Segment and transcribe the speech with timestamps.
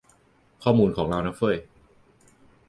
[0.63, 1.57] ข้อมูลของเรานะเฟ้ย